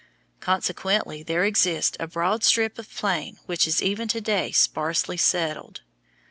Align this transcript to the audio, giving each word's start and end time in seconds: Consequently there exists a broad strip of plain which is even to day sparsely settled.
Consequently 0.39 1.21
there 1.21 1.43
exists 1.45 1.95
a 1.99 2.07
broad 2.07 2.43
strip 2.43 2.79
of 2.79 2.89
plain 2.89 3.37
which 3.45 3.67
is 3.67 3.83
even 3.83 4.07
to 4.07 4.19
day 4.19 4.49
sparsely 4.51 5.15
settled. 5.15 5.81